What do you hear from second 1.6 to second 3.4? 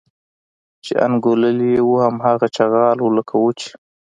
یې وو هماغه چغال و لکه